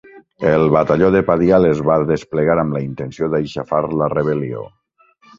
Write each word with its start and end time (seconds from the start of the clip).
El 0.51 0.63
batalló 0.75 1.09
de 1.15 1.19
Padial 1.27 1.67
es 1.67 1.83
va 1.89 1.97
desplegar 2.11 2.55
amb 2.61 2.77
la 2.77 2.81
intenció 2.85 3.29
d'"aixafar 3.35 3.83
la 4.03 4.09
rebel·lió. 4.15 4.63